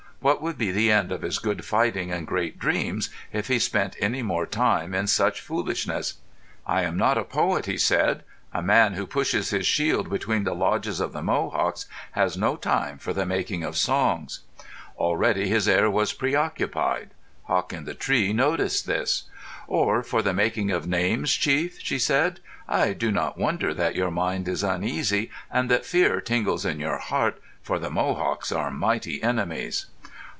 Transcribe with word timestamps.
What 0.23 0.39
would 0.43 0.55
be 0.55 0.69
the 0.71 0.91
end 0.91 1.11
of 1.11 1.23
his 1.23 1.39
good 1.39 1.65
fighting 1.65 2.11
and 2.11 2.27
great 2.27 2.59
dreams 2.59 3.09
if 3.33 3.47
he 3.47 3.57
spent 3.57 3.95
any 3.99 4.21
more 4.21 4.45
time 4.45 4.93
in 4.93 5.07
such 5.07 5.41
foolishness? 5.41 6.19
"I 6.63 6.83
am 6.83 6.95
not 6.95 7.17
a 7.17 7.23
poet," 7.23 7.65
he 7.65 7.79
said. 7.79 8.21
"A 8.53 8.61
man 8.61 8.93
who 8.93 9.07
pushes 9.07 9.49
his 9.49 9.65
shield 9.65 10.11
between 10.11 10.43
the 10.43 10.53
lodges 10.53 10.99
of 10.99 11.11
the 11.11 11.23
Mohawks 11.23 11.87
has 12.11 12.37
no 12.37 12.55
time 12.55 12.99
for 12.99 13.13
the 13.13 13.25
making 13.25 13.63
of 13.63 13.75
songs." 13.75 14.41
Already 14.95 15.47
his 15.47 15.67
air 15.67 15.89
was 15.89 16.13
preoccupied. 16.13 17.15
Hawk 17.45 17.73
in 17.73 17.85
the 17.85 17.95
Tree 17.95 18.31
noticed 18.31 18.85
this. 18.85 19.23
"Or 19.65 20.03
for 20.03 20.21
the 20.21 20.35
making 20.35 20.69
of 20.69 20.85
names, 20.85 21.33
chief," 21.33 21.79
she 21.81 21.97
said. 21.97 22.41
"I 22.67 22.93
do 22.93 23.11
not 23.11 23.39
wonder 23.39 23.73
that 23.73 23.95
your 23.95 24.11
mind 24.11 24.47
is 24.47 24.61
uneasy 24.63 25.31
and 25.49 25.67
that 25.71 25.83
fear 25.83 26.21
tingles 26.21 26.63
in 26.63 26.79
your 26.79 26.99
heart, 26.99 27.41
for 27.63 27.79
the 27.79 27.89
Mohawks 27.89 28.51
are 28.51 28.69
mighty 28.69 29.23
enemies." 29.23 29.87